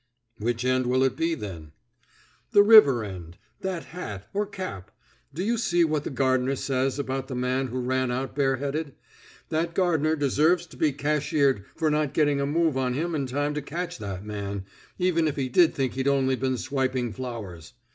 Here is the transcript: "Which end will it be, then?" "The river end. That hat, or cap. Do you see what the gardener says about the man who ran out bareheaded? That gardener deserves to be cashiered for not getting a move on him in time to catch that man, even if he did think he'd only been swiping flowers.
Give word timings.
"Which 0.39 0.65
end 0.65 0.87
will 0.87 1.03
it 1.03 1.15
be, 1.15 1.35
then?" 1.35 1.73
"The 2.53 2.63
river 2.63 3.03
end. 3.03 3.37
That 3.59 3.83
hat, 3.93 4.27
or 4.33 4.47
cap. 4.47 4.89
Do 5.31 5.43
you 5.43 5.59
see 5.59 5.83
what 5.83 6.05
the 6.05 6.09
gardener 6.09 6.55
says 6.55 6.97
about 6.97 7.27
the 7.27 7.35
man 7.35 7.67
who 7.67 7.79
ran 7.83 8.09
out 8.09 8.33
bareheaded? 8.35 8.95
That 9.49 9.75
gardener 9.75 10.15
deserves 10.15 10.65
to 10.65 10.75
be 10.77 10.91
cashiered 10.91 11.65
for 11.75 11.91
not 11.91 12.15
getting 12.15 12.41
a 12.41 12.47
move 12.47 12.77
on 12.77 12.95
him 12.95 13.13
in 13.13 13.27
time 13.27 13.53
to 13.53 13.61
catch 13.61 13.99
that 13.99 14.25
man, 14.25 14.65
even 14.97 15.27
if 15.27 15.35
he 15.35 15.49
did 15.49 15.75
think 15.75 15.93
he'd 15.93 16.07
only 16.07 16.35
been 16.35 16.57
swiping 16.57 17.13
flowers. 17.13 17.73